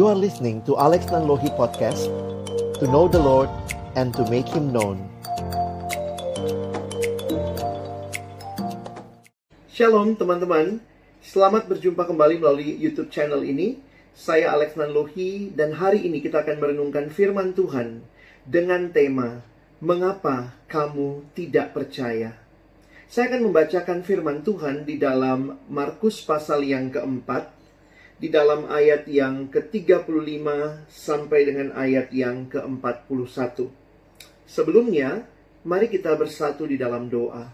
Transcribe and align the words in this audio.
You 0.00 0.08
are 0.08 0.16
listening 0.16 0.64
to 0.64 0.80
Alex 0.80 1.12
Nanlohi 1.12 1.52
Podcast 1.60 2.08
To 2.80 2.88
know 2.88 3.04
the 3.04 3.20
Lord 3.20 3.52
and 4.00 4.16
to 4.16 4.24
make 4.32 4.48
Him 4.48 4.72
known 4.72 4.96
Shalom 9.68 10.16
teman-teman, 10.16 10.80
selamat 11.20 11.68
berjumpa 11.68 12.08
kembali 12.08 12.40
melalui 12.40 12.80
YouTube 12.80 13.12
channel 13.12 13.44
ini. 13.44 13.76
Saya 14.16 14.56
Alex 14.56 14.80
Nanlohi 14.80 15.52
dan 15.52 15.76
hari 15.76 16.08
ini 16.08 16.24
kita 16.24 16.48
akan 16.48 16.56
merenungkan 16.56 17.12
firman 17.12 17.52
Tuhan 17.52 18.00
dengan 18.48 18.88
tema 18.88 19.44
Mengapa 19.84 20.56
kamu 20.72 21.28
tidak 21.36 21.76
percaya? 21.76 22.40
Saya 23.04 23.36
akan 23.36 23.52
membacakan 23.52 24.00
firman 24.00 24.40
Tuhan 24.48 24.88
di 24.88 24.96
dalam 24.96 25.60
Markus 25.68 26.24
pasal 26.24 26.64
yang 26.64 26.88
keempat 26.88 27.59
di 28.20 28.28
dalam 28.28 28.68
ayat 28.68 29.08
yang 29.08 29.48
ke-35 29.48 30.44
sampai 30.92 31.40
dengan 31.48 31.72
ayat 31.72 32.12
yang 32.12 32.52
ke-41. 32.52 33.64
Sebelumnya, 34.44 35.24
mari 35.64 35.88
kita 35.88 36.12
bersatu 36.20 36.68
di 36.68 36.76
dalam 36.76 37.08
doa. 37.08 37.48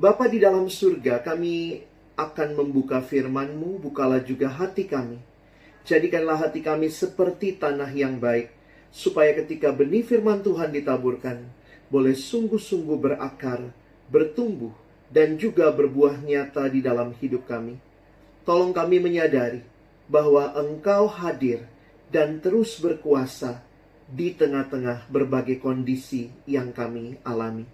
Bapa 0.00 0.32
di 0.32 0.40
dalam 0.40 0.64
surga, 0.64 1.20
kami 1.20 1.84
akan 2.16 2.56
membuka 2.56 3.04
firman-Mu, 3.04 3.84
bukalah 3.84 4.24
juga 4.24 4.48
hati 4.48 4.88
kami. 4.88 5.20
Jadikanlah 5.84 6.48
hati 6.48 6.64
kami 6.64 6.88
seperti 6.88 7.60
tanah 7.60 7.92
yang 7.92 8.16
baik, 8.16 8.48
supaya 8.88 9.36
ketika 9.36 9.76
benih 9.76 10.08
firman 10.08 10.40
Tuhan 10.40 10.72
ditaburkan, 10.72 11.44
boleh 11.92 12.16
sungguh-sungguh 12.16 12.96
berakar, 12.96 13.76
bertumbuh, 14.08 14.72
dan 15.12 15.36
juga 15.36 15.68
berbuah 15.68 16.24
nyata 16.24 16.64
di 16.72 16.80
dalam 16.80 17.12
hidup 17.20 17.44
kami. 17.44 17.91
Tolong 18.42 18.74
kami 18.74 18.98
menyadari 18.98 19.62
bahwa 20.10 20.50
Engkau 20.58 21.06
hadir 21.06 21.64
dan 22.10 22.42
terus 22.42 22.76
berkuasa 22.82 23.62
di 24.10 24.34
tengah-tengah 24.36 25.08
berbagai 25.08 25.62
kondisi 25.62 26.28
yang 26.44 26.74
kami 26.74 27.16
alami. 27.24 27.64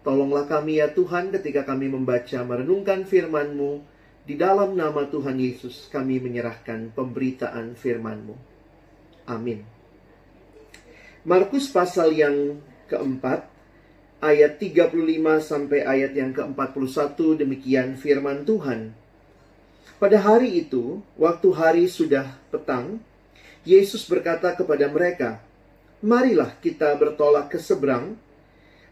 Tolonglah 0.00 0.48
kami 0.48 0.80
ya 0.80 0.88
Tuhan 0.88 1.28
ketika 1.28 1.68
kami 1.68 1.92
membaca 1.92 2.40
merenungkan 2.40 3.04
firman-Mu. 3.04 4.00
Di 4.24 4.38
dalam 4.38 4.78
nama 4.78 5.04
Tuhan 5.10 5.36
Yesus 5.36 5.90
kami 5.92 6.22
menyerahkan 6.22 6.94
pemberitaan 6.96 7.76
firman-Mu. 7.76 8.36
Amin. 9.28 9.60
Markus 11.26 11.68
pasal 11.68 12.16
yang 12.16 12.64
keempat, 12.88 13.44
ayat 14.24 14.56
35 14.56 14.96
sampai 15.44 15.84
ayat 15.84 16.16
yang 16.16 16.32
ke-41 16.32 17.18
demikian 17.44 18.00
firman 18.00 18.48
Tuhan. 18.48 18.99
Pada 20.00 20.16
hari 20.16 20.64
itu, 20.64 21.04
waktu 21.20 21.48
hari 21.52 21.84
sudah 21.84 22.32
petang, 22.48 23.04
Yesus 23.68 24.08
berkata 24.08 24.56
kepada 24.56 24.88
mereka, 24.88 25.44
"Marilah 26.00 26.56
kita 26.64 26.96
bertolak 26.96 27.52
ke 27.52 27.60
seberang." 27.60 28.16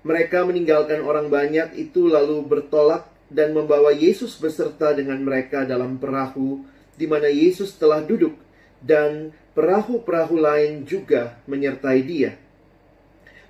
Mereka 0.05 0.45
meninggalkan 0.45 1.01
orang 1.01 1.33
banyak 1.33 1.81
itu 1.81 2.13
lalu 2.13 2.45
bertolak 2.45 3.09
dan 3.33 3.57
membawa 3.57 3.89
Yesus 3.89 4.37
beserta 4.37 4.93
dengan 4.93 5.17
mereka 5.25 5.65
dalam 5.65 5.97
perahu 5.97 6.61
di 7.01 7.09
mana 7.09 7.33
Yesus 7.33 7.73
telah 7.81 8.05
duduk 8.05 8.37
dan 8.85 9.33
perahu-perahu 9.57 10.37
lain 10.37 10.85
juga 10.85 11.41
menyertai 11.49 12.05
dia. 12.05 12.37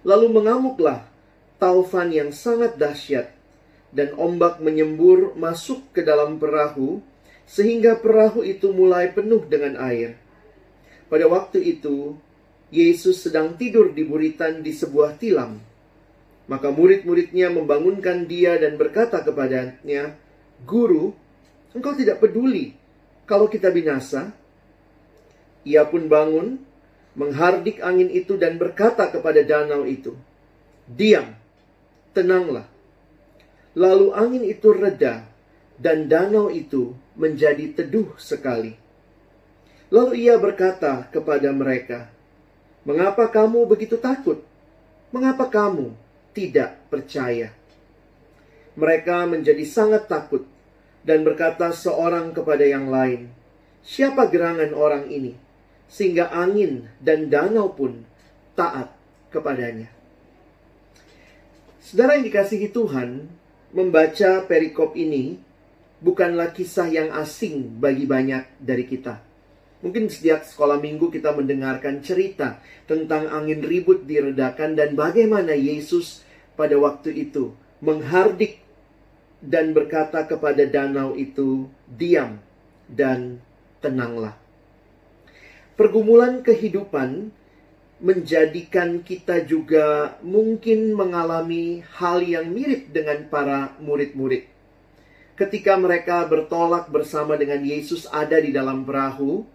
Lalu 0.07 0.31
mengamuklah 0.31 1.11
taufan 1.59 2.15
yang 2.15 2.31
sangat 2.31 2.79
dahsyat 2.79 3.35
dan 3.91 4.15
ombak 4.15 4.63
menyembur 4.63 5.35
masuk 5.35 5.83
ke 5.91 6.07
dalam 6.07 6.39
perahu 6.39 7.03
sehingga 7.49 7.97
perahu 7.97 8.45
itu 8.45 8.69
mulai 8.77 9.09
penuh 9.09 9.41
dengan 9.49 9.81
air. 9.81 10.21
Pada 11.09 11.25
waktu 11.25 11.65
itu, 11.65 12.21
Yesus 12.69 13.25
sedang 13.25 13.57
tidur 13.57 13.97
di 13.97 14.05
buritan 14.05 14.61
di 14.61 14.77
sebuah 14.77 15.17
tilam. 15.17 15.57
Maka 16.49 16.69
murid-muridnya 16.69 17.49
membangunkan 17.49 18.29
dia 18.29 18.61
dan 18.61 18.77
berkata 18.77 19.25
kepadanya, 19.25 20.13
Guru, 20.69 21.17
engkau 21.73 21.97
tidak 21.97 22.21
peduli 22.21 22.77
kalau 23.25 23.49
kita 23.49 23.73
binasa? 23.73 24.33
Ia 25.65 25.89
pun 25.89 26.09
bangun, 26.09 26.61
menghardik 27.17 27.81
angin 27.81 28.13
itu 28.13 28.37
dan 28.37 28.61
berkata 28.61 29.09
kepada 29.09 29.41
danau 29.45 29.89
itu, 29.89 30.17
Diam, 30.89 31.37
tenanglah. 32.13 32.69
Lalu 33.77 34.13
angin 34.17 34.45
itu 34.49 34.73
reda 34.73 35.29
dan 35.79 36.11
danau 36.11 36.51
itu 36.51 36.93
menjadi 37.15 37.71
teduh 37.73 38.19
sekali. 38.19 38.75
Lalu 39.89 40.29
ia 40.29 40.37
berkata 40.37 41.07
kepada 41.09 41.49
mereka, 41.55 42.11
"Mengapa 42.85 43.31
kamu 43.31 43.65
begitu 43.65 43.97
takut? 43.97 44.43
Mengapa 45.15 45.49
kamu 45.49 45.95
tidak 46.37 46.77
percaya?" 46.93 47.55
Mereka 48.79 49.27
menjadi 49.27 49.65
sangat 49.65 50.07
takut 50.07 50.45
dan 51.03 51.25
berkata 51.25 51.73
seorang 51.73 52.37
kepada 52.37 52.67
yang 52.67 52.93
lain, 52.93 53.33
"Siapa 53.81 54.29
gerangan 54.29 54.77
orang 54.77 55.09
ini 55.09 55.35
sehingga 55.89 56.29
angin 56.29 56.85
dan 57.01 57.33
danau 57.33 57.73
pun 57.73 58.05
taat 58.59 58.93
kepadanya?" 59.33 59.89
Saudara 61.81 62.21
yang 62.21 62.29
dikasihi 62.29 62.69
Tuhan, 62.69 63.33
membaca 63.73 64.45
perikop 64.45 64.93
ini 64.93 65.48
bukanlah 65.99 66.55
kisah 66.55 66.87
yang 66.91 67.11
asing 67.15 67.79
bagi 67.79 68.07
banyak 68.07 68.47
dari 68.63 68.87
kita. 68.87 69.19
Mungkin 69.79 70.11
setiap 70.11 70.43
sekolah 70.43 70.83
minggu 70.83 71.07
kita 71.11 71.31
mendengarkan 71.31 72.03
cerita 72.03 72.59
tentang 72.91 73.31
angin 73.31 73.63
ribut 73.63 74.03
diredakan 74.03 74.75
dan 74.75 74.99
bagaimana 74.99 75.55
Yesus 75.55 76.27
pada 76.59 76.75
waktu 76.75 77.15
itu 77.15 77.55
menghardik 77.79 78.59
dan 79.39 79.71
berkata 79.71 80.27
kepada 80.27 80.67
danau 80.67 81.15
itu, 81.15 81.71
"Diam 81.87 82.43
dan 82.91 83.39
tenanglah." 83.79 84.35
Pergumulan 85.79 86.43
kehidupan 86.43 87.31
menjadikan 88.03 88.99
kita 89.07 89.47
juga 89.47 90.19
mungkin 90.27 90.91
mengalami 90.91 91.87
hal 92.03 92.19
yang 92.27 92.51
mirip 92.51 92.91
dengan 92.91 93.31
para 93.31 93.79
murid-murid 93.79 94.58
ketika 95.39 95.79
mereka 95.79 96.27
bertolak 96.27 96.91
bersama 96.91 97.39
dengan 97.39 97.63
Yesus 97.63 98.11
ada 98.11 98.43
di 98.43 98.51
dalam 98.51 98.83
perahu 98.83 99.47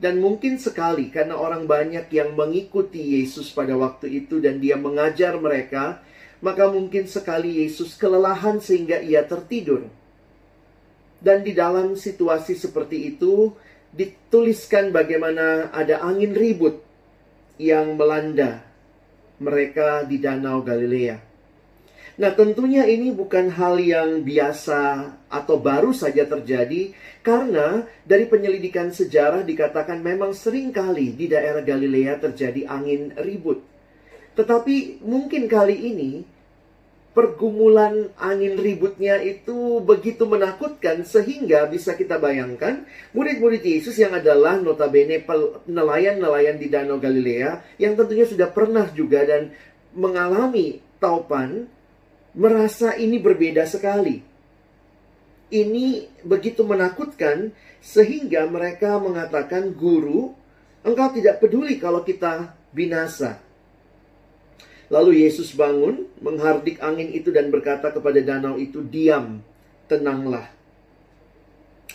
dan 0.00 0.16
mungkin 0.24 0.56
sekali 0.56 1.12
karena 1.12 1.36
orang 1.36 1.68
banyak 1.68 2.08
yang 2.08 2.32
mengikuti 2.32 3.20
Yesus 3.20 3.52
pada 3.52 3.76
waktu 3.76 4.24
itu 4.24 4.40
dan 4.40 4.56
dia 4.56 4.80
mengajar 4.80 5.36
mereka, 5.36 6.00
maka 6.40 6.70
mungkin 6.72 7.04
sekali 7.04 7.60
Yesus 7.60 7.92
kelelahan 8.00 8.56
sehingga 8.62 9.04
ia 9.04 9.20
tertidur. 9.26 9.84
Dan 11.18 11.44
di 11.44 11.52
dalam 11.52 11.98
situasi 11.98 12.56
seperti 12.56 13.12
itu 13.12 13.52
dituliskan 13.90 14.94
bagaimana 14.94 15.74
ada 15.74 16.00
angin 16.00 16.32
ribut 16.32 16.78
yang 17.58 17.98
melanda 17.98 18.62
mereka 19.42 20.06
di 20.06 20.22
Danau 20.22 20.62
Galilea. 20.62 21.27
Nah, 22.18 22.34
tentunya 22.34 22.82
ini 22.82 23.14
bukan 23.14 23.46
hal 23.54 23.78
yang 23.78 24.26
biasa 24.26 25.14
atau 25.30 25.54
baru 25.54 25.94
saja 25.94 26.26
terjadi 26.26 26.90
karena 27.22 27.86
dari 28.02 28.26
penyelidikan 28.26 28.90
sejarah 28.90 29.46
dikatakan 29.46 30.02
memang 30.02 30.34
sering 30.34 30.74
kali 30.74 31.14
di 31.14 31.30
daerah 31.30 31.62
Galilea 31.62 32.18
terjadi 32.18 32.66
angin 32.66 33.14
ribut. 33.22 33.62
Tetapi 34.34 35.06
mungkin 35.06 35.46
kali 35.46 35.78
ini 35.78 36.26
pergumulan 37.14 38.10
angin 38.18 38.58
ributnya 38.58 39.22
itu 39.22 39.78
begitu 39.78 40.26
menakutkan 40.26 41.06
sehingga 41.06 41.70
bisa 41.70 41.94
kita 41.94 42.18
bayangkan 42.18 42.82
murid-murid 43.14 43.62
Yesus 43.62 43.94
yang 43.94 44.18
adalah 44.18 44.58
notabene 44.58 45.22
nelayan-nelayan 45.70 46.58
di 46.58 46.66
Danau 46.66 46.98
Galilea 46.98 47.78
yang 47.78 47.94
tentunya 47.94 48.26
sudah 48.26 48.50
pernah 48.50 48.90
juga 48.90 49.22
dan 49.22 49.54
mengalami 49.94 50.82
taupan 50.98 51.77
merasa 52.38 52.94
ini 52.94 53.18
berbeda 53.18 53.66
sekali. 53.66 54.22
Ini 55.50 55.86
begitu 56.22 56.62
menakutkan 56.62 57.50
sehingga 57.82 58.46
mereka 58.46 59.02
mengatakan, 59.02 59.74
"Guru, 59.74 60.30
engkau 60.86 61.08
tidak 61.10 61.42
peduli 61.42 61.82
kalau 61.82 62.06
kita 62.06 62.54
binasa." 62.70 63.42
Lalu 64.88 65.26
Yesus 65.26 65.52
bangun, 65.52 66.06
menghardik 66.22 66.80
angin 66.80 67.10
itu 67.12 67.34
dan 67.34 67.50
berkata 67.50 67.90
kepada 67.90 68.22
danau 68.22 68.54
itu, 68.56 68.86
"Diam, 68.86 69.42
tenanglah." 69.90 70.46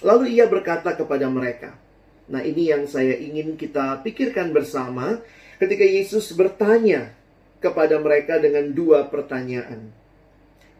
Lalu 0.03 0.35
ia 0.37 0.45
berkata 0.45 0.93
kepada 0.93 1.25
mereka, 1.31 1.77
Nah, 2.23 2.39
ini 2.39 2.71
yang 2.71 2.87
saya 2.87 3.19
ingin 3.19 3.59
kita 3.59 3.99
pikirkan 3.99 4.55
bersama 4.55 5.19
ketika 5.59 5.83
Yesus 5.83 6.31
bertanya 6.31 7.11
kepada 7.59 7.99
mereka 7.99 8.39
dengan 8.39 8.71
dua 8.71 9.11
pertanyaan. 9.11 10.02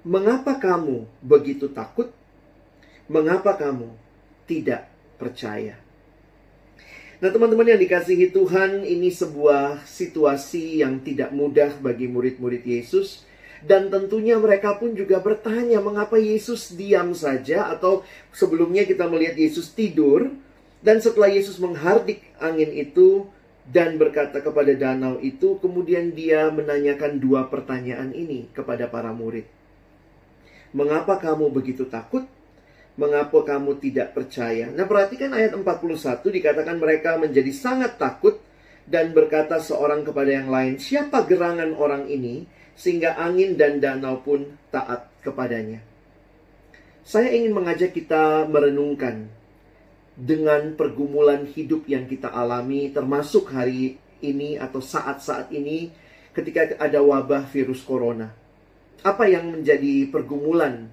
Mengapa 0.04 0.60
kamu 0.60 1.08
begitu 1.24 1.72
takut? 1.72 2.12
Mengapa 3.08 3.56
kamu 3.56 3.88
tidak 4.44 4.92
percaya? 5.16 5.80
Nah, 7.24 7.32
teman-teman 7.32 7.72
yang 7.72 7.80
dikasihi 7.80 8.36
Tuhan, 8.36 8.84
ini 8.84 9.08
sebuah 9.08 9.88
situasi 9.88 10.84
yang 10.84 11.00
tidak 11.00 11.32
mudah 11.32 11.80
bagi 11.80 12.12
murid-murid 12.12 12.68
Yesus. 12.68 13.24
Dan 13.64 13.88
tentunya 13.88 14.36
mereka 14.36 14.76
pun 14.76 14.92
juga 14.92 15.24
bertanya 15.24 15.80
mengapa 15.80 16.20
Yesus 16.20 16.76
diam 16.76 17.16
saja 17.16 17.72
atau 17.72 18.04
sebelumnya 18.36 18.84
kita 18.84 19.08
melihat 19.08 19.40
Yesus 19.40 19.72
tidur 19.72 20.36
dan 20.84 21.00
setelah 21.00 21.32
Yesus 21.32 21.64
menghardik 21.64 22.28
angin 22.44 22.76
itu 22.76 23.24
dan 23.64 23.96
berkata 23.96 24.44
kepada 24.44 24.76
danau 24.76 25.16
itu 25.24 25.56
kemudian 25.64 26.12
dia 26.12 26.52
menanyakan 26.52 27.24
dua 27.24 27.48
pertanyaan 27.48 28.12
ini 28.12 28.52
kepada 28.52 28.92
para 28.92 29.16
murid. 29.16 29.48
Mengapa 30.74 31.22
kamu 31.22 31.54
begitu 31.54 31.86
takut? 31.86 32.26
Mengapa 32.98 33.42
kamu 33.46 33.78
tidak 33.82 34.14
percaya? 34.14 34.70
Nah 34.70 34.86
perhatikan 34.86 35.34
ayat 35.34 35.54
41 35.54 36.22
dikatakan 36.22 36.78
mereka 36.78 37.18
menjadi 37.18 37.50
sangat 37.54 37.98
takut 37.98 38.38
dan 38.84 39.16
berkata 39.16 39.62
seorang 39.62 40.04
kepada 40.04 40.30
yang 40.34 40.50
lain, 40.52 40.78
siapa 40.78 41.24
gerangan 41.26 41.74
orang 41.78 42.10
ini 42.10 42.46
sehingga 42.74 43.16
angin 43.18 43.56
dan 43.56 43.78
danau 43.78 44.20
pun 44.22 44.50
taat 44.74 45.10
kepadanya. 45.22 45.80
Saya 47.04 47.32
ingin 47.36 47.54
mengajak 47.54 47.94
kita 47.94 48.50
merenungkan 48.50 49.30
dengan 50.14 50.78
pergumulan 50.78 51.50
hidup 51.50 51.90
yang 51.90 52.06
kita 52.06 52.30
alami 52.30 52.94
termasuk 52.94 53.50
hari 53.50 53.98
ini 54.22 54.56
atau 54.62 54.80
saat-saat 54.80 55.50
ini 55.52 55.90
ketika 56.34 56.78
ada 56.78 57.02
wabah 57.02 57.46
virus 57.50 57.82
corona. 57.82 58.43
Apa 59.04 59.28
yang 59.28 59.52
menjadi 59.52 60.08
pergumulan 60.08 60.88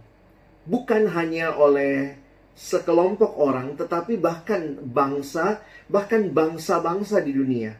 bukan 0.67 1.07
hanya 1.15 1.55
oleh 1.55 2.19
sekelompok 2.59 3.39
orang, 3.41 3.79
tetapi 3.79 4.19
bahkan 4.21 4.77
bangsa, 4.83 5.63
bahkan 5.87 6.29
bangsa-bangsa 6.29 7.23
di 7.25 7.33
dunia. 7.33 7.73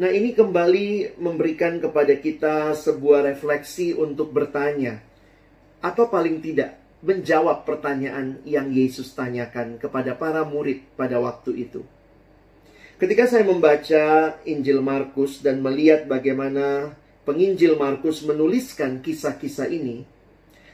Nah, 0.00 0.08
ini 0.08 0.32
kembali 0.32 1.20
memberikan 1.20 1.76
kepada 1.76 2.16
kita 2.16 2.72
sebuah 2.72 3.34
refleksi 3.34 3.92
untuk 3.92 4.32
bertanya, 4.32 5.02
atau 5.84 6.08
paling 6.08 6.40
tidak 6.40 6.80
menjawab 7.04 7.68
pertanyaan 7.68 8.40
yang 8.48 8.72
Yesus 8.72 9.12
tanyakan 9.12 9.76
kepada 9.76 10.16
para 10.16 10.40
murid 10.46 10.86
pada 10.96 11.20
waktu 11.20 11.68
itu. 11.68 11.84
Ketika 13.00 13.24
saya 13.24 13.44
membaca 13.44 14.36
Injil 14.44 14.84
Markus 14.84 15.40
dan 15.40 15.64
melihat 15.64 16.04
bagaimana 16.04 16.92
penginjil 17.30 17.78
Markus 17.78 18.26
menuliskan 18.26 18.98
kisah-kisah 18.98 19.70
ini, 19.70 20.02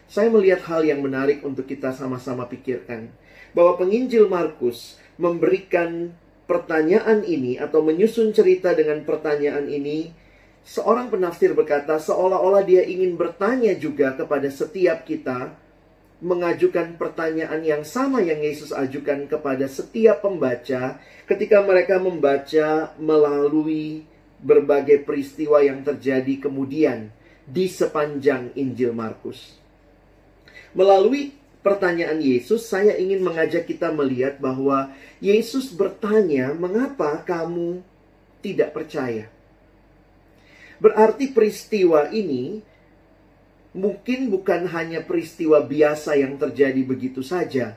saya 0.08 0.32
melihat 0.32 0.64
hal 0.64 0.88
yang 0.88 1.04
menarik 1.04 1.44
untuk 1.44 1.68
kita 1.68 1.92
sama-sama 1.92 2.48
pikirkan. 2.48 3.12
Bahwa 3.52 3.76
penginjil 3.76 4.24
Markus 4.24 4.96
memberikan 5.20 6.16
pertanyaan 6.48 7.20
ini 7.28 7.60
atau 7.60 7.84
menyusun 7.84 8.32
cerita 8.32 8.72
dengan 8.72 9.04
pertanyaan 9.04 9.68
ini, 9.68 10.16
seorang 10.64 11.12
penafsir 11.12 11.52
berkata 11.52 12.00
seolah-olah 12.00 12.64
dia 12.64 12.88
ingin 12.88 13.20
bertanya 13.20 13.76
juga 13.76 14.16
kepada 14.16 14.48
setiap 14.48 15.04
kita, 15.04 15.52
mengajukan 16.24 16.96
pertanyaan 16.96 17.60
yang 17.60 17.84
sama 17.84 18.24
yang 18.24 18.40
Yesus 18.40 18.72
ajukan 18.72 19.28
kepada 19.28 19.68
setiap 19.68 20.24
pembaca 20.24 20.96
ketika 21.28 21.60
mereka 21.60 22.00
membaca 22.00 22.96
melalui 22.96 24.08
berbagai 24.40 25.04
peristiwa 25.04 25.64
yang 25.64 25.80
terjadi 25.80 26.40
kemudian 26.40 27.08
di 27.46 27.70
sepanjang 27.70 28.52
Injil 28.58 28.90
Markus. 28.92 29.54
Melalui 30.76 31.32
pertanyaan 31.62 32.20
Yesus, 32.20 32.66
saya 32.66 32.98
ingin 32.98 33.22
mengajak 33.22 33.64
kita 33.64 33.94
melihat 33.94 34.36
bahwa 34.42 34.92
Yesus 35.22 35.72
bertanya, 35.72 36.52
"Mengapa 36.52 37.22
kamu 37.22 37.80
tidak 38.44 38.76
percaya?" 38.76 39.30
Berarti 40.76 41.32
peristiwa 41.32 42.12
ini 42.12 42.60
mungkin 43.72 44.28
bukan 44.28 44.68
hanya 44.68 45.00
peristiwa 45.00 45.64
biasa 45.64 46.16
yang 46.20 46.36
terjadi 46.36 46.80
begitu 46.84 47.24
saja, 47.24 47.76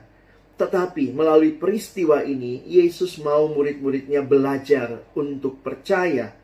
tetapi 0.60 1.16
melalui 1.16 1.56
peristiwa 1.56 2.20
ini 2.20 2.60
Yesus 2.68 3.16
mau 3.16 3.48
murid-muridnya 3.48 4.20
belajar 4.20 5.00
untuk 5.16 5.64
percaya 5.64 6.39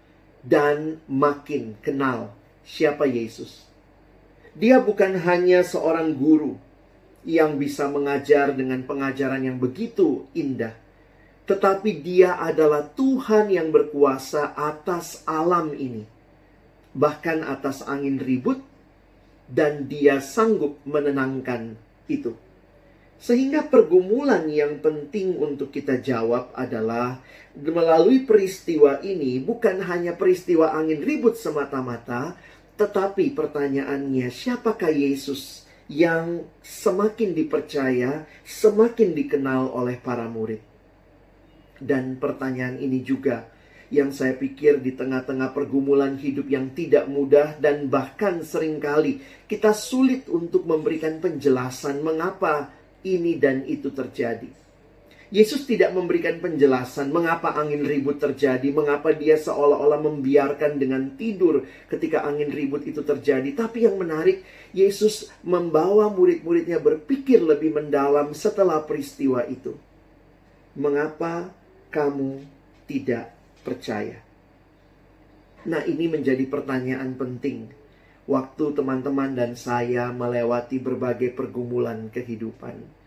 dan 0.47 1.03
makin 1.11 1.75
kenal 1.83 2.31
siapa 2.63 3.03
Yesus. 3.11 3.67
Dia 4.55 4.79
bukan 4.79 5.19
hanya 5.27 5.67
seorang 5.67 6.15
guru 6.15 6.55
yang 7.27 7.59
bisa 7.59 7.91
mengajar 7.91 8.55
dengan 8.55 8.87
pengajaran 8.87 9.43
yang 9.43 9.59
begitu 9.59 10.31
indah, 10.33 10.73
tetapi 11.51 11.99
dia 11.99 12.39
adalah 12.39 12.87
Tuhan 12.87 13.51
yang 13.51 13.75
berkuasa 13.75 14.55
atas 14.55 15.27
alam 15.27 15.75
ini, 15.75 16.07
bahkan 16.95 17.43
atas 17.43 17.83
angin 17.83 18.23
ribut, 18.23 18.63
dan 19.51 19.91
dia 19.91 20.23
sanggup 20.23 20.79
menenangkan 20.87 21.75
itu. 22.07 22.46
Sehingga 23.17 23.65
pergumulan 23.65 24.45
yang 24.47 24.79
penting 24.85 25.41
untuk 25.41 25.73
kita 25.73 25.99
jawab 26.05 26.53
adalah 26.53 27.21
melalui 27.57 28.29
peristiwa 28.29 29.01
ini 29.01 29.41
bukan 29.41 29.81
hanya 29.89 30.13
peristiwa 30.13 30.77
angin 30.77 31.01
ribut 31.01 31.41
semata-mata, 31.41 32.37
tetapi 32.77 33.33
pertanyaannya, 33.33 34.29
siapakah 34.29 34.93
Yesus 34.93 35.65
yang 35.89 36.45
semakin 36.61 37.33
dipercaya, 37.33 38.29
semakin 38.45 39.17
dikenal 39.17 39.73
oleh 39.73 39.97
para 39.97 40.29
murid? 40.29 40.61
Dan 41.81 42.21
pertanyaan 42.21 42.77
ini 42.77 43.01
juga 43.01 43.49
yang 43.89 44.11
saya 44.11 44.35
pikir 44.35 44.83
di 44.83 44.93
tengah-tengah 44.93 45.55
pergumulan 45.55 46.19
hidup 46.19 46.51
yang 46.51 46.75
tidak 46.75 47.07
mudah 47.07 47.55
dan 47.63 47.87
bahkan 47.87 48.43
sering 48.43 48.83
kali 48.83 49.23
kita 49.47 49.71
sulit 49.71 50.27
untuk 50.27 50.67
memberikan 50.67 51.23
penjelasan 51.23 52.03
mengapa 52.03 52.76
ini 53.07 53.39
dan 53.39 53.63
itu 53.63 53.95
terjadi. 53.95 54.67
Yesus 55.27 55.67
tidak 55.67 55.91
memberikan 55.91 56.39
penjelasan 56.39 57.11
mengapa 57.11 57.51
angin 57.59 57.83
ribut 57.83 58.23
terjadi, 58.23 58.71
mengapa 58.71 59.11
dia 59.11 59.35
seolah-olah 59.35 59.99
membiarkan 59.99 60.79
dengan 60.79 61.19
tidur 61.19 61.67
ketika 61.91 62.23
angin 62.23 62.47
ribut 62.47 62.87
itu 62.87 63.03
terjadi. 63.03 63.51
Tapi 63.51 63.91
yang 63.91 63.99
menarik, 63.99 64.47
Yesus 64.71 65.27
membawa 65.43 66.07
murid-muridnya 66.15 66.79
berpikir 66.79 67.43
lebih 67.43 67.75
mendalam 67.75 68.31
setelah 68.39 68.79
peristiwa 68.87 69.43
itu. 69.51 69.75
Mengapa 70.79 71.51
kamu 71.91 72.47
tidak 72.87 73.35
percaya? 73.67 74.23
Nah, 75.67 75.83
ini 75.83 76.07
menjadi 76.07 76.47
pertanyaan 76.47 77.19
penting 77.19 77.67
waktu 78.27 78.75
teman-teman 78.75 79.35
dan 79.35 79.55
saya 79.55 80.11
melewati 80.11 80.83
berbagai 80.83 81.35
pergumulan 81.35 82.11
kehidupan 82.11 83.07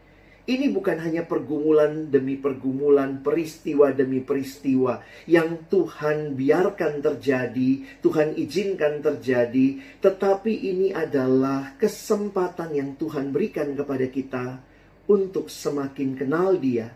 ini 0.49 0.73
bukan 0.73 0.97
hanya 0.97 1.29
pergumulan 1.29 2.09
demi 2.09 2.33
pergumulan, 2.33 3.21
peristiwa 3.21 3.93
demi 3.93 4.25
peristiwa 4.25 4.97
yang 5.29 5.69
Tuhan 5.69 6.33
biarkan 6.33 7.05
terjadi, 7.05 8.01
Tuhan 8.01 8.33
izinkan 8.33 8.97
terjadi, 8.97 9.77
tetapi 10.01 10.49
ini 10.49 10.89
adalah 10.89 11.77
kesempatan 11.77 12.73
yang 12.73 12.97
Tuhan 12.97 13.29
berikan 13.29 13.77
kepada 13.77 14.09
kita 14.09 14.57
untuk 15.05 15.53
semakin 15.53 16.17
kenal 16.17 16.57
Dia 16.57 16.89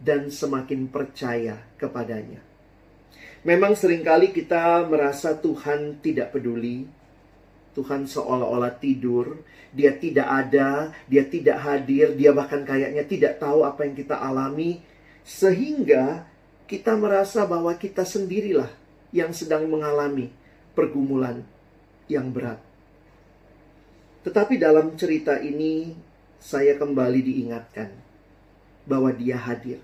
dan 0.00 0.32
semakin 0.32 0.88
percaya 0.88 1.60
kepadanya. 1.76 2.40
Memang 3.44 3.76
sering 3.76 4.00
kali 4.00 4.32
kita 4.32 4.88
merasa 4.88 5.36
Tuhan 5.36 6.00
tidak 6.00 6.32
peduli, 6.32 6.88
Tuhan 7.76 8.08
seolah-olah 8.08 8.80
tidur, 8.80 9.44
dia 9.76 9.92
tidak 9.92 10.24
ada, 10.24 10.96
dia 11.04 11.28
tidak 11.28 11.60
hadir, 11.60 12.16
dia 12.16 12.32
bahkan 12.32 12.64
kayaknya 12.64 13.04
tidak 13.04 13.36
tahu 13.36 13.68
apa 13.68 13.84
yang 13.84 13.92
kita 13.92 14.16
alami, 14.16 14.80
sehingga 15.20 16.24
kita 16.64 16.96
merasa 16.96 17.44
bahwa 17.44 17.76
kita 17.76 18.08
sendirilah 18.08 18.72
yang 19.12 19.36
sedang 19.36 19.68
mengalami 19.68 20.32
pergumulan 20.72 21.44
yang 22.08 22.32
berat. 22.32 22.58
Tetapi 24.24 24.56
dalam 24.56 24.96
cerita 24.96 25.36
ini, 25.38 25.92
saya 26.40 26.80
kembali 26.80 27.20
diingatkan 27.22 27.92
bahwa 28.88 29.12
Dia 29.12 29.38
hadir, 29.38 29.78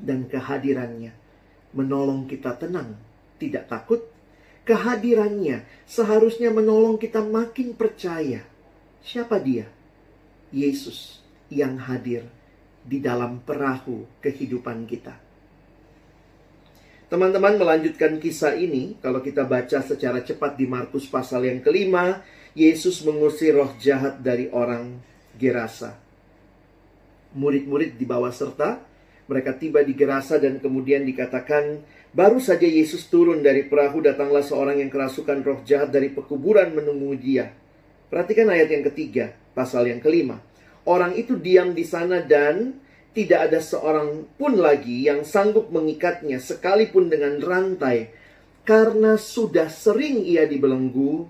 dan 0.00 0.26
kehadirannya 0.26 1.14
menolong 1.76 2.26
kita 2.26 2.58
tenang, 2.58 2.98
tidak 3.38 3.70
takut, 3.70 4.09
Kehadirannya 4.70 5.66
seharusnya 5.82 6.54
menolong 6.54 6.94
kita 6.94 7.26
makin 7.26 7.74
percaya. 7.74 8.46
Siapa 9.02 9.42
dia? 9.42 9.66
Yesus 10.54 11.18
yang 11.50 11.74
hadir 11.74 12.30
di 12.86 13.02
dalam 13.02 13.42
perahu 13.42 14.06
kehidupan 14.22 14.86
kita. 14.86 15.18
Teman-teman 17.10 17.58
melanjutkan 17.58 18.22
kisah 18.22 18.54
ini, 18.54 18.94
kalau 19.02 19.18
kita 19.18 19.42
baca 19.42 19.82
secara 19.82 20.22
cepat 20.22 20.54
di 20.54 20.70
Markus 20.70 21.10
pasal 21.10 21.50
yang 21.50 21.58
kelima, 21.58 22.22
Yesus 22.54 23.02
mengusir 23.02 23.58
roh 23.58 23.74
jahat 23.82 24.22
dari 24.22 24.46
orang 24.54 25.02
Gerasa. 25.34 25.98
Murid-murid 27.34 27.98
dibawa 27.98 28.30
serta, 28.30 28.86
Mereka 29.30 29.62
tiba 29.62 29.86
di 29.86 29.94
Gerasa 29.94 30.42
dan 30.42 30.58
kemudian 30.58 31.06
dikatakan, 31.06 31.86
baru 32.10 32.42
saja 32.42 32.66
Yesus 32.66 33.06
turun 33.06 33.46
dari 33.46 33.62
perahu, 33.62 34.02
datanglah 34.02 34.42
seorang 34.42 34.82
yang 34.82 34.90
kerasukan 34.90 35.38
roh 35.46 35.62
jahat 35.62 35.94
dari 35.94 36.10
pekuburan 36.10 36.74
menemui 36.74 37.14
dia. 37.14 37.54
Perhatikan 38.10 38.50
ayat 38.50 38.74
yang 38.74 38.82
ketiga, 38.90 39.30
pasal 39.54 39.86
yang 39.86 40.02
kelima. 40.02 40.42
Orang 40.82 41.14
itu 41.14 41.38
diam 41.38 41.78
di 41.78 41.86
sana 41.86 42.26
dan 42.26 42.74
tidak 43.14 43.54
ada 43.54 43.62
seorang 43.62 44.26
pun 44.34 44.58
lagi 44.58 45.06
yang 45.06 45.22
sanggup 45.22 45.70
mengikatnya 45.70 46.42
sekalipun 46.42 47.06
dengan 47.06 47.38
rantai 47.38 48.10
karena 48.66 49.14
sudah 49.14 49.70
sering 49.70 50.26
ia 50.26 50.46
dibelenggu 50.46 51.26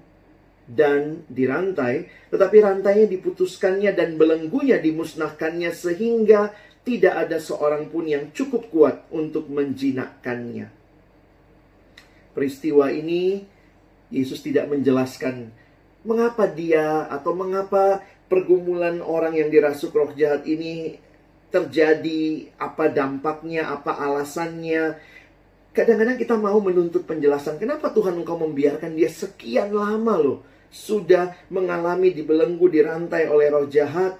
dan 0.71 1.27
dirantai, 1.27 2.07
tetapi 2.31 2.57
rantainya 2.63 3.11
diputuskannya 3.11 3.91
dan 3.91 4.15
belenggunya 4.15 4.79
dimusnahkannya 4.79 5.75
sehingga 5.75 6.55
tidak 6.85 7.29
ada 7.29 7.37
seorang 7.37 7.93
pun 7.93 8.09
yang 8.09 8.33
cukup 8.33 8.73
kuat 8.73 8.97
untuk 9.13 9.53
menjinakkannya. 9.53 10.73
Peristiwa 12.33 12.89
ini 12.89 13.45
Yesus 14.11 14.41
tidak 14.41 14.71
menjelaskan 14.71 15.53
mengapa 16.03 16.49
dia 16.49 17.05
atau 17.13 17.37
mengapa 17.37 18.01
pergumulan 18.31 19.05
orang 19.05 19.37
yang 19.37 19.53
dirasuk 19.53 19.93
roh 19.93 20.11
jahat 20.17 20.47
ini 20.49 20.97
terjadi, 21.51 22.47
apa 22.57 22.87
dampaknya, 22.89 23.75
apa 23.75 23.99
alasannya. 23.99 24.97
Kadang-kadang 25.75 26.17
kita 26.19 26.39
mau 26.39 26.59
menuntut 26.63 27.05
penjelasan, 27.05 27.59
kenapa 27.59 27.91
Tuhan 27.91 28.19
engkau 28.23 28.39
membiarkan 28.39 28.95
dia 28.95 29.11
sekian 29.11 29.75
lama 29.75 30.15
loh 30.19 30.39
sudah 30.71 31.35
mengalami 31.51 32.15
dibelenggu, 32.15 32.71
dirantai 32.71 33.27
oleh 33.27 33.51
roh 33.51 33.67
jahat. 33.67 34.15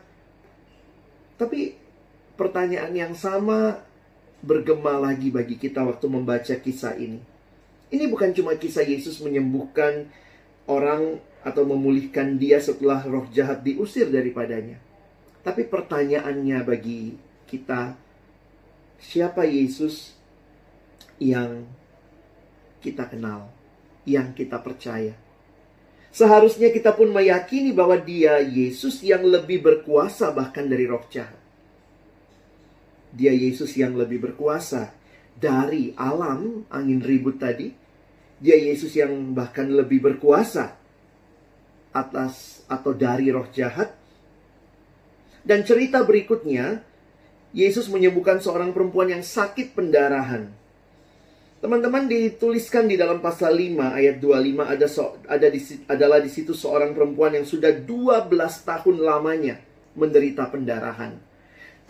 Tapi 1.39 1.80
pertanyaan 2.41 2.97
yang 2.97 3.13
sama 3.13 3.85
bergema 4.41 4.97
lagi 4.97 5.29
bagi 5.29 5.61
kita 5.61 5.85
waktu 5.85 6.09
membaca 6.09 6.57
kisah 6.57 6.97
ini. 6.97 7.21
Ini 7.93 8.09
bukan 8.09 8.33
cuma 8.33 8.57
kisah 8.57 8.89
Yesus 8.89 9.21
menyembuhkan 9.21 10.09
orang 10.65 11.21
atau 11.45 11.69
memulihkan 11.69 12.41
dia 12.41 12.57
setelah 12.57 13.05
roh 13.05 13.29
jahat 13.29 13.61
diusir 13.61 14.09
daripadanya. 14.09 14.81
Tapi 15.45 15.69
pertanyaannya 15.69 16.65
bagi 16.65 17.17
kita, 17.45 17.93
siapa 18.97 19.45
Yesus 19.45 20.17
yang 21.21 21.69
kita 22.81 23.05
kenal, 23.05 23.53
yang 24.09 24.33
kita 24.33 24.57
percaya? 24.65 25.13
Seharusnya 26.09 26.73
kita 26.73 26.97
pun 26.97 27.13
meyakini 27.13 27.77
bahwa 27.77 28.01
dia 28.01 28.41
Yesus 28.41 29.05
yang 29.05 29.25
lebih 29.29 29.61
berkuasa 29.61 30.33
bahkan 30.33 30.65
dari 30.65 30.89
roh 30.89 31.05
jahat. 31.09 31.40
Dia 33.11 33.35
Yesus 33.35 33.75
yang 33.75 33.99
lebih 33.99 34.23
berkuasa 34.23 34.95
dari 35.35 35.97
alam 35.99 36.67
angin 36.71 37.03
ribut 37.03 37.41
tadi. 37.41 37.73
Dia 38.41 38.57
Yesus 38.57 38.97
yang 38.97 39.37
bahkan 39.37 39.69
lebih 39.69 40.01
berkuasa 40.01 40.77
atas 41.91 42.65
atau 42.71 42.95
dari 42.95 43.29
roh 43.29 43.51
jahat. 43.51 43.93
Dan 45.41 45.65
cerita 45.67 46.05
berikutnya, 46.05 46.85
Yesus 47.51 47.91
menyembuhkan 47.91 48.39
seorang 48.39 48.71
perempuan 48.71 49.11
yang 49.11 49.25
sakit 49.27 49.75
pendarahan. 49.75 50.53
Teman-teman 51.61 52.09
dituliskan 52.09 52.89
di 52.89 52.97
dalam 52.97 53.21
pasal 53.21 53.53
5 53.53 53.77
ayat 53.93 54.17
25 54.17 54.65
ada 54.65 54.87
so, 54.89 55.21
ada 55.29 55.45
di, 55.53 55.61
adalah 55.85 56.17
di 56.17 56.33
situ 56.33 56.57
seorang 56.57 56.97
perempuan 56.97 57.37
yang 57.37 57.45
sudah 57.45 57.69
12 57.85 58.33
tahun 58.65 58.97
lamanya 59.05 59.61
menderita 59.93 60.49
pendarahan. 60.49 61.30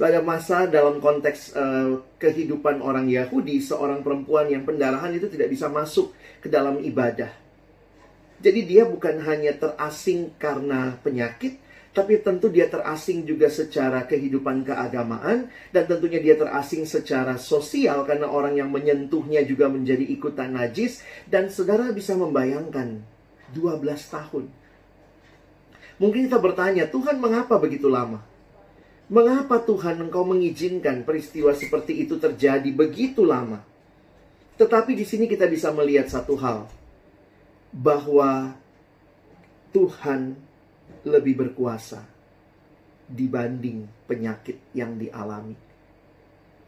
Pada 0.00 0.24
masa 0.24 0.64
dalam 0.64 0.96
konteks 0.96 1.52
uh, 1.52 2.00
kehidupan 2.16 2.80
orang 2.80 3.04
Yahudi, 3.04 3.60
seorang 3.60 4.00
perempuan 4.00 4.48
yang 4.48 4.64
pendarahan 4.64 5.12
itu 5.12 5.28
tidak 5.28 5.52
bisa 5.52 5.68
masuk 5.68 6.16
ke 6.40 6.48
dalam 6.48 6.80
ibadah. 6.80 7.28
Jadi 8.40 8.64
dia 8.64 8.88
bukan 8.88 9.20
hanya 9.20 9.52
terasing 9.60 10.32
karena 10.40 10.96
penyakit, 11.04 11.60
tapi 11.92 12.16
tentu 12.24 12.48
dia 12.48 12.64
terasing 12.72 13.28
juga 13.28 13.52
secara 13.52 14.08
kehidupan 14.08 14.64
keagamaan 14.64 15.52
dan 15.68 15.84
tentunya 15.84 16.16
dia 16.16 16.32
terasing 16.40 16.88
secara 16.88 17.36
sosial 17.36 18.08
karena 18.08 18.24
orang 18.24 18.56
yang 18.56 18.72
menyentuhnya 18.72 19.44
juga 19.44 19.68
menjadi 19.68 20.08
ikutan 20.08 20.56
najis 20.56 21.04
dan 21.28 21.52
saudara 21.52 21.92
bisa 21.92 22.16
membayangkan 22.16 23.04
12 23.52 23.84
tahun. 23.84 24.48
Mungkin 26.00 26.32
kita 26.32 26.40
bertanya, 26.40 26.88
Tuhan 26.88 27.20
mengapa 27.20 27.60
begitu 27.60 27.92
lama? 27.92 28.29
Mengapa 29.10 29.58
Tuhan 29.66 30.06
engkau 30.06 30.22
mengizinkan 30.22 31.02
peristiwa 31.02 31.50
seperti 31.50 32.06
itu 32.06 32.14
terjadi 32.22 32.70
begitu 32.70 33.26
lama? 33.26 33.58
Tetapi 34.54 34.94
di 34.94 35.02
sini 35.02 35.26
kita 35.26 35.50
bisa 35.50 35.74
melihat 35.74 36.06
satu 36.06 36.38
hal 36.38 36.70
bahwa 37.74 38.54
Tuhan 39.74 40.38
lebih 41.02 41.42
berkuasa 41.42 42.06
dibanding 43.10 43.90
penyakit 44.06 44.62
yang 44.78 44.94
dialami. 44.94 45.58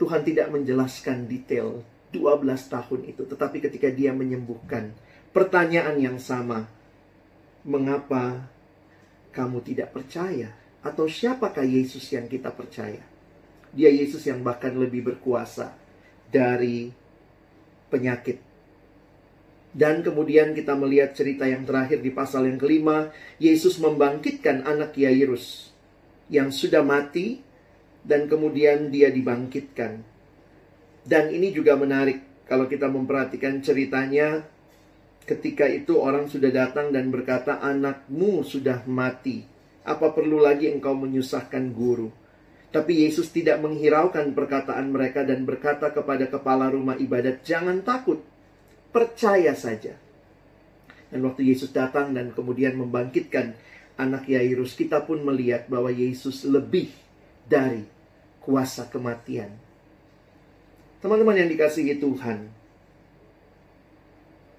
Tuhan 0.03 0.27
tidak 0.27 0.51
menjelaskan 0.51 1.31
detail 1.31 1.87
12 2.11 2.43
tahun 2.67 3.01
itu, 3.07 3.23
tetapi 3.23 3.63
ketika 3.63 3.87
dia 3.87 4.11
menyembuhkan, 4.11 4.91
pertanyaan 5.31 5.95
yang 6.03 6.19
sama, 6.19 6.67
mengapa 7.63 8.51
kamu 9.31 9.63
tidak 9.63 9.95
percaya? 9.95 10.62
Atau 10.83 11.07
siapakah 11.07 11.63
Yesus 11.63 12.05
yang 12.11 12.27
kita 12.27 12.51
percaya? 12.51 13.03
Dia 13.73 13.89
Yesus 13.89 14.27
yang 14.27 14.43
bahkan 14.43 14.75
lebih 14.75 15.15
berkuasa 15.15 15.73
dari 16.29 16.91
penyakit 17.89 18.53
dan 19.73 20.05
kemudian 20.05 20.53
kita 20.53 20.77
melihat 20.77 21.17
cerita 21.17 21.49
yang 21.49 21.65
terakhir 21.65 22.05
di 22.05 22.13
pasal 22.13 22.45
yang 22.45 22.61
kelima, 22.61 23.09
Yesus 23.41 23.81
membangkitkan 23.81 24.69
anak 24.69 24.93
Yairus 25.01 25.73
yang 26.29 26.53
sudah 26.53 26.85
mati 26.85 27.41
dan 28.05 28.29
kemudian 28.29 28.93
dia 28.93 29.09
dibangkitkan. 29.09 30.05
Dan 31.09 31.25
ini 31.33 31.57
juga 31.57 31.81
menarik 31.81 32.45
kalau 32.45 32.69
kita 32.69 32.85
memperhatikan 32.93 33.65
ceritanya 33.65 34.45
ketika 35.25 35.65
itu 35.65 35.97
orang 35.97 36.29
sudah 36.29 36.53
datang 36.53 36.93
dan 36.93 37.09
berkata 37.09 37.57
anakmu 37.65 38.45
sudah 38.45 38.85
mati. 38.85 39.49
Apa 39.83 40.15
perlu 40.15 40.39
lagi 40.39 40.71
engkau 40.71 40.95
menyusahkan 40.95 41.75
guru? 41.75 42.11
Tapi 42.73 43.05
Yesus 43.05 43.29
tidak 43.29 43.61
menghiraukan 43.61 44.33
perkataan 44.33 44.89
mereka 44.95 45.27
dan 45.27 45.45
berkata 45.45 45.93
kepada 45.93 46.31
kepala 46.31 46.73
rumah 46.73 46.97
ibadat, 46.97 47.45
"Jangan 47.45 47.85
takut, 47.85 48.25
percaya 48.93 49.57
saja. 49.57 49.97
Dan 51.13 51.25
waktu 51.29 51.49
Yesus 51.49 51.73
datang 51.73 52.17
dan 52.17 52.33
kemudian 52.33 52.77
membangkitkan 52.77 53.53
anak 54.01 54.29
Yairus, 54.29 54.73
kita 54.73 55.05
pun 55.05 55.21
melihat 55.21 55.69
bahwa 55.69 55.93
Yesus 55.93 56.49
lebih 56.49 56.89
dari 57.45 57.85
kuasa 58.41 58.89
kematian. 58.89 59.53
Teman-teman 61.05 61.37
yang 61.37 61.51
dikasihi 61.51 61.99
Tuhan, 61.99 62.49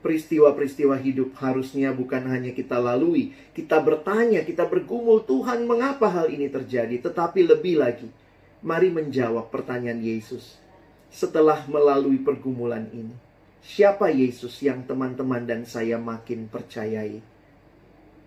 peristiwa-peristiwa 0.03 0.99
hidup 0.99 1.39
harusnya 1.39 1.95
bukan 1.95 2.27
hanya 2.27 2.51
kita 2.51 2.75
lalui, 2.75 3.31
kita 3.55 3.79
bertanya, 3.79 4.43
kita 4.43 4.67
bergumul, 4.67 5.23
Tuhan 5.23 5.63
mengapa 5.63 6.11
hal 6.11 6.27
ini 6.27 6.51
terjadi? 6.51 6.99
Tetapi 6.99 7.39
lebih 7.47 7.79
lagi, 7.79 8.11
mari 8.59 8.91
menjawab 8.91 9.47
pertanyaan 9.47 10.03
Yesus 10.03 10.59
setelah 11.07 11.63
melalui 11.71 12.19
pergumulan 12.19 12.91
ini. 12.91 13.15
Siapa 13.63 14.11
Yesus 14.11 14.59
yang 14.59 14.83
teman-teman 14.83 15.47
dan 15.47 15.63
saya 15.63 15.95
makin 15.95 16.51
percayai? 16.51 17.23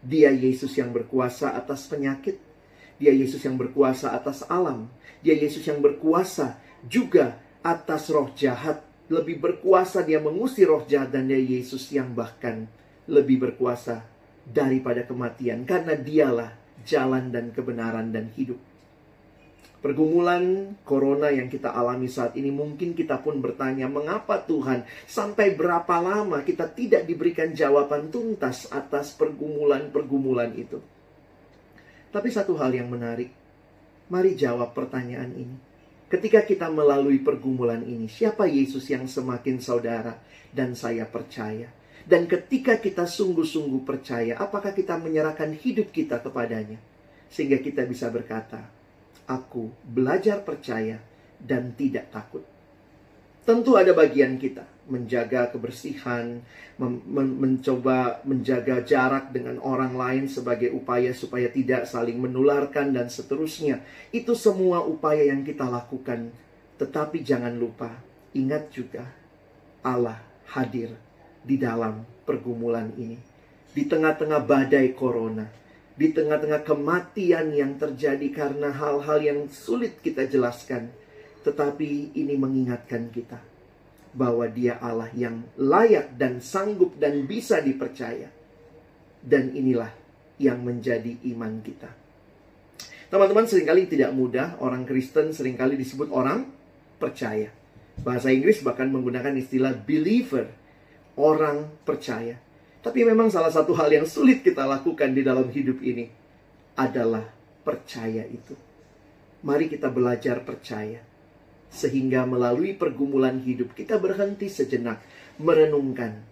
Dia 0.00 0.30
Yesus 0.30 0.72
yang 0.78 0.94
berkuasa 0.94 1.52
atas 1.52 1.90
penyakit. 1.90 2.38
Dia 2.96 3.12
Yesus 3.12 3.42
yang 3.44 3.58
berkuasa 3.58 4.14
atas 4.16 4.46
alam. 4.46 4.88
Dia 5.20 5.36
Yesus 5.36 5.66
yang 5.66 5.82
berkuasa 5.82 6.56
juga 6.86 7.36
atas 7.60 8.08
roh 8.08 8.30
jahat. 8.38 8.85
Lebih 9.06 9.38
berkuasa 9.38 10.02
dia 10.02 10.18
mengusir 10.18 10.66
roh 10.66 10.82
jahat 10.82 11.14
dan 11.14 11.30
dia 11.30 11.38
Yesus 11.38 11.86
yang 11.94 12.10
bahkan 12.10 12.66
lebih 13.06 13.38
berkuasa 13.38 14.02
daripada 14.42 15.06
kematian. 15.06 15.62
Karena 15.62 15.94
dialah 15.94 16.50
jalan 16.82 17.30
dan 17.30 17.54
kebenaran 17.54 18.10
dan 18.10 18.30
hidup. 18.34 18.58
Pergumulan 19.76 20.74
corona 20.82 21.30
yang 21.30 21.46
kita 21.46 21.70
alami 21.70 22.10
saat 22.10 22.34
ini 22.34 22.50
mungkin 22.50 22.96
kita 22.96 23.22
pun 23.22 23.38
bertanya, 23.38 23.86
mengapa 23.86 24.42
Tuhan 24.42 24.82
sampai 25.06 25.54
berapa 25.54 26.02
lama 26.02 26.42
kita 26.42 26.74
tidak 26.74 27.06
diberikan 27.06 27.54
jawaban 27.54 28.10
tuntas 28.10 28.66
atas 28.74 29.14
pergumulan-pergumulan 29.14 30.50
itu? 30.58 30.82
Tapi 32.10 32.28
satu 32.34 32.58
hal 32.58 32.74
yang 32.74 32.90
menarik, 32.90 33.30
mari 34.10 34.34
jawab 34.34 34.74
pertanyaan 34.74 35.30
ini. 35.38 35.56
Ketika 36.06 36.46
kita 36.46 36.70
melalui 36.70 37.18
pergumulan 37.18 37.82
ini, 37.82 38.06
siapa 38.06 38.46
Yesus 38.46 38.86
yang 38.86 39.10
semakin 39.10 39.58
saudara 39.58 40.22
dan 40.54 40.78
saya 40.78 41.02
percaya? 41.02 41.66
Dan 42.06 42.30
ketika 42.30 42.78
kita 42.78 43.10
sungguh-sungguh 43.10 43.82
percaya, 43.82 44.38
apakah 44.38 44.70
kita 44.70 44.94
menyerahkan 45.02 45.50
hidup 45.58 45.90
kita 45.90 46.22
kepadanya? 46.22 46.78
Sehingga 47.26 47.58
kita 47.58 47.82
bisa 47.82 48.06
berkata, 48.06 48.70
aku 49.26 49.66
belajar 49.82 50.46
percaya 50.46 51.02
dan 51.42 51.74
tidak 51.74 52.14
takut. 52.14 52.46
Tentu 53.46 53.78
ada 53.78 53.94
bagian 53.94 54.42
kita 54.42 54.66
menjaga 54.90 55.54
kebersihan, 55.54 56.42
men 56.82 56.98
mencoba 57.38 58.18
menjaga 58.26 58.82
jarak 58.82 59.30
dengan 59.30 59.62
orang 59.62 59.94
lain 59.94 60.24
sebagai 60.26 60.74
upaya 60.74 61.14
supaya 61.14 61.46
tidak 61.46 61.86
saling 61.86 62.18
menularkan 62.18 62.90
dan 62.90 63.06
seterusnya. 63.06 63.86
Itu 64.10 64.34
semua 64.34 64.82
upaya 64.82 65.30
yang 65.30 65.46
kita 65.46 65.62
lakukan. 65.62 66.34
Tetapi 66.74 67.22
jangan 67.22 67.54
lupa, 67.54 67.94
ingat 68.34 68.74
juga 68.74 69.06
Allah 69.78 70.18
hadir 70.50 70.90
di 71.46 71.54
dalam 71.54 72.02
pergumulan 72.26 72.90
ini. 72.98 73.14
Di 73.70 73.86
tengah-tengah 73.86 74.42
badai 74.42 74.90
corona, 74.90 75.46
di 75.94 76.10
tengah-tengah 76.10 76.66
kematian 76.66 77.54
yang 77.54 77.78
terjadi 77.78 78.26
karena 78.34 78.74
hal-hal 78.74 79.22
yang 79.22 79.40
sulit 79.46 80.02
kita 80.02 80.26
jelaskan 80.26 80.90
tetapi 81.46 82.18
ini 82.18 82.34
mengingatkan 82.34 83.06
kita 83.14 83.38
bahwa 84.10 84.50
Dia 84.50 84.82
Allah 84.82 85.06
yang 85.14 85.46
layak 85.54 86.18
dan 86.18 86.42
sanggup 86.42 86.98
dan 86.98 87.22
bisa 87.30 87.62
dipercaya. 87.62 88.34
Dan 89.22 89.54
inilah 89.54 89.94
yang 90.42 90.66
menjadi 90.66 91.14
iman 91.34 91.62
kita. 91.62 91.90
Teman-teman 93.06 93.46
sering 93.46 93.66
kali 93.66 93.86
tidak 93.86 94.10
mudah, 94.10 94.58
orang 94.58 94.82
Kristen 94.82 95.30
sering 95.30 95.54
kali 95.54 95.78
disebut 95.78 96.10
orang 96.10 96.50
percaya. 96.98 97.54
Bahasa 98.02 98.34
Inggris 98.34 98.62
bahkan 98.66 98.90
menggunakan 98.90 99.34
istilah 99.38 99.74
believer, 99.78 100.50
orang 101.14 101.70
percaya. 101.86 102.42
Tapi 102.82 103.06
memang 103.06 103.30
salah 103.30 103.50
satu 103.50 103.74
hal 103.78 103.90
yang 103.90 104.06
sulit 104.06 104.42
kita 104.42 104.66
lakukan 104.66 105.14
di 105.14 105.22
dalam 105.22 105.46
hidup 105.50 105.78
ini 105.82 106.10
adalah 106.78 107.22
percaya 107.62 108.26
itu. 108.26 108.54
Mari 109.42 109.70
kita 109.70 109.90
belajar 109.90 110.42
percaya 110.42 111.15
sehingga 111.76 112.24
melalui 112.24 112.72
pergumulan 112.72 113.36
hidup 113.44 113.76
kita 113.76 114.00
berhenti 114.00 114.48
sejenak 114.48 115.04
merenungkan 115.36 116.24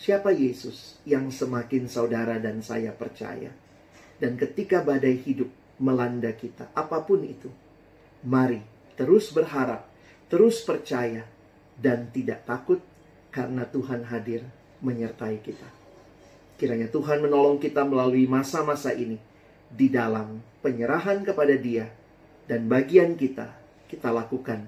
siapa 0.00 0.32
Yesus 0.32 0.96
yang 1.04 1.28
semakin 1.28 1.84
saudara 1.90 2.40
dan 2.40 2.64
saya 2.64 2.96
percaya. 2.96 3.52
Dan 4.16 4.40
ketika 4.40 4.80
badai 4.82 5.20
hidup 5.20 5.52
melanda 5.78 6.32
kita, 6.32 6.72
apa 6.72 7.04
pun 7.04 7.22
itu, 7.22 7.52
mari 8.24 8.64
terus 8.98 9.30
berharap, 9.30 9.86
terus 10.26 10.64
percaya, 10.66 11.22
dan 11.78 12.10
tidak 12.10 12.42
takut 12.42 12.82
karena 13.30 13.62
Tuhan 13.68 14.02
hadir 14.10 14.42
menyertai 14.82 15.38
kita. 15.38 15.68
Kiranya 16.58 16.90
Tuhan 16.90 17.22
menolong 17.22 17.62
kita 17.62 17.86
melalui 17.86 18.26
masa-masa 18.26 18.90
ini 18.90 19.14
di 19.70 19.86
dalam 19.86 20.42
penyerahan 20.58 21.22
kepada 21.22 21.54
Dia 21.54 21.86
dan 22.50 22.66
bagian 22.66 23.14
kita 23.14 23.54
kita 23.86 24.10
lakukan 24.10 24.66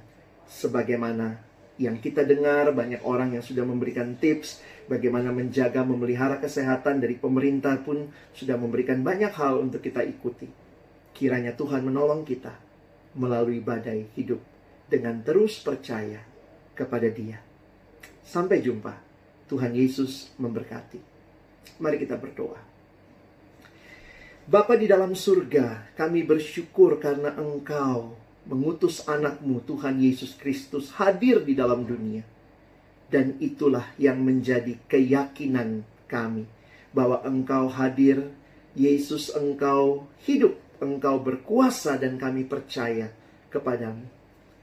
sebagaimana 0.50 1.38
yang 1.80 1.97
kita 1.97 2.26
dengar 2.26 2.75
banyak 2.76 3.00
orang 3.07 3.38
yang 3.38 3.40
sudah 3.40 3.64
memberikan 3.64 4.19
tips 4.19 4.61
bagaimana 4.90 5.33
menjaga 5.33 5.80
memelihara 5.80 6.37
kesehatan 6.37 7.00
dari 7.00 7.16
pemerintah 7.16 7.78
pun 7.80 8.11
sudah 8.37 8.59
memberikan 8.59 9.00
banyak 9.00 9.33
hal 9.33 9.62
untuk 9.62 9.80
kita 9.80 10.04
ikuti. 10.04 10.50
Kiranya 11.16 11.57
Tuhan 11.57 11.87
menolong 11.87 12.26
kita 12.26 12.52
melalui 13.16 13.64
badai 13.64 14.12
hidup 14.19 14.42
dengan 14.90 15.23
terus 15.25 15.62
percaya 15.62 16.21
kepada 16.76 17.09
Dia. 17.09 17.40
Sampai 18.26 18.61
jumpa. 18.61 19.09
Tuhan 19.50 19.75
Yesus 19.75 20.30
memberkati. 20.38 21.02
Mari 21.83 21.99
kita 21.99 22.14
berdoa. 22.14 22.62
Bapa 24.47 24.78
di 24.78 24.87
dalam 24.87 25.19
surga, 25.19 25.90
kami 25.99 26.23
bersyukur 26.23 27.02
karena 27.02 27.35
Engkau 27.35 28.14
mengutus 28.50 29.07
anakmu 29.07 29.62
Tuhan 29.62 30.03
Yesus 30.03 30.35
Kristus 30.35 30.90
hadir 30.98 31.46
di 31.46 31.55
dalam 31.55 31.87
dunia. 31.87 32.27
Dan 33.07 33.38
itulah 33.38 33.94
yang 33.94 34.18
menjadi 34.18 34.74
keyakinan 34.90 35.87
kami. 36.11 36.51
Bahwa 36.90 37.22
engkau 37.22 37.70
hadir, 37.70 38.35
Yesus 38.74 39.31
engkau 39.31 40.11
hidup, 40.27 40.59
engkau 40.83 41.22
berkuasa 41.22 41.94
dan 41.94 42.18
kami 42.18 42.42
percaya 42.42 43.14
kepadamu. 43.55 44.03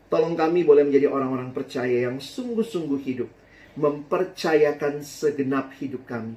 Tolong 0.08 0.36
kami 0.36 0.64
boleh 0.64 0.88
menjadi 0.88 1.08
orang-orang 1.12 1.52
percaya 1.52 2.12
yang 2.12 2.20
sungguh-sungguh 2.20 3.00
hidup. 3.04 3.32
Mempercayakan 3.80 5.04
segenap 5.04 5.76
hidup 5.80 6.08
kami 6.08 6.36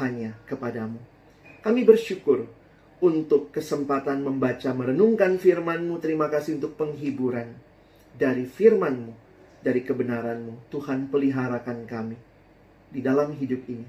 hanya 0.00 0.36
kepadamu. 0.44 1.00
Kami 1.64 1.82
bersyukur 1.82 2.46
untuk 3.00 3.52
kesempatan 3.52 4.24
membaca 4.24 4.72
merenungkan 4.72 5.36
firman-Mu. 5.36 6.00
Terima 6.00 6.32
kasih 6.32 6.56
untuk 6.60 6.78
penghiburan 6.80 7.52
dari 8.16 8.48
firman-Mu, 8.48 9.12
dari 9.60 9.84
kebenaran-Mu. 9.84 10.72
Tuhan 10.72 11.12
peliharakan 11.12 11.84
kami 11.84 12.16
di 12.88 13.00
dalam 13.04 13.36
hidup 13.36 13.62
ini. 13.68 13.86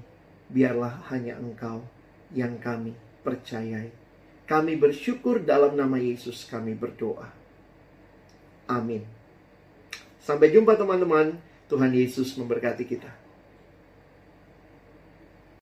Biarlah 0.48 1.08
hanya 1.12 1.36
Engkau 1.36 1.84
yang 2.32 2.56
kami 2.60 2.96
percayai. 3.24 3.92
Kami 4.48 4.80
bersyukur 4.80 5.44
dalam 5.44 5.76
nama 5.76 6.00
Yesus 6.00 6.48
kami 6.48 6.72
berdoa. 6.72 7.28
Amin. 8.68 9.04
Sampai 10.24 10.52
jumpa 10.52 10.76
teman-teman. 10.76 11.36
Tuhan 11.68 11.92
Yesus 11.92 12.32
memberkati 12.40 12.88
kita. 12.88 13.27